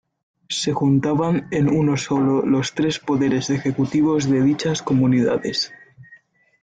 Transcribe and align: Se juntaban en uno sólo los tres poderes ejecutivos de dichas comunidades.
Se 0.49 0.73
juntaban 0.73 1.47
en 1.51 1.69
uno 1.69 1.95
sólo 1.95 2.43
los 2.43 2.73
tres 2.73 2.97
poderes 2.97 3.51
ejecutivos 3.51 4.27
de 4.27 4.41
dichas 4.41 4.81
comunidades. 4.81 5.71